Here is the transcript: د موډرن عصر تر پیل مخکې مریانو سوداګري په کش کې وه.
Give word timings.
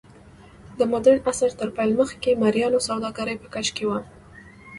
د 0.77 0.79
موډرن 0.91 1.19
عصر 1.31 1.49
تر 1.59 1.69
پیل 1.75 1.91
مخکې 2.01 2.39
مریانو 2.41 2.85
سوداګري 2.87 3.35
په 3.41 3.47
کش 3.53 3.67
کې 3.75 3.85
وه. 3.89 3.99